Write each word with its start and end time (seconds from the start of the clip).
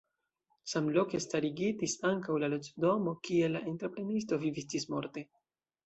Samloke 0.71 1.19
starigitis 1.25 1.95
ankaŭ 2.13 2.39
la 2.45 2.51
loĝdomo 2.55 3.17
kie 3.29 3.53
la 3.55 3.65
entreprenisto 3.75 4.45
vivis 4.49 4.73
ĝismorte. 4.77 5.31